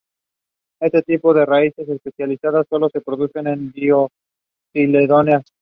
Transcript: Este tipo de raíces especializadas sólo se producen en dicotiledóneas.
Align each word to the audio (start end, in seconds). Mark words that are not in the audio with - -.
Este 0.79 1.03
tipo 1.03 1.31
de 1.31 1.45
raíces 1.45 1.87
especializadas 1.87 2.65
sólo 2.67 2.89
se 2.89 3.01
producen 3.01 3.45
en 3.45 3.71
dicotiledóneas. 3.71 5.43